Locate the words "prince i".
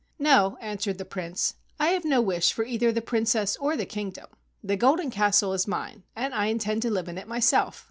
1.05-1.89